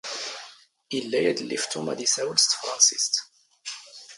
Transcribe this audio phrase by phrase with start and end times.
[0.97, 3.15] ⵉⵍⵍⴰ ⵢⴰⴷⵍⵍⵉ ⴼ ⵜⵓⵎ ⴰⴷ ⵉⵙⴰⵡⵍ ⵙ ⵜⴼⵕⴰⵏⵙⵉⵙⵜ.